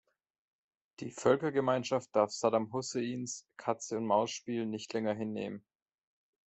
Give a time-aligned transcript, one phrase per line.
[0.99, 5.63] Die Völkergemeinschaft darf Saddam Husseins Katzeund Mausspiel nicht länger hinnehmen.